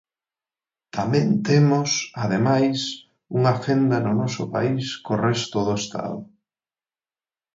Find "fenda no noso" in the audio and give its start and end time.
3.63-4.43